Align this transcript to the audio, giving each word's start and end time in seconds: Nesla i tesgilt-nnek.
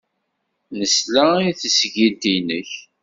Nesla 0.79 1.25
i 1.49 1.51
tesgilt-nnek. 1.59 2.71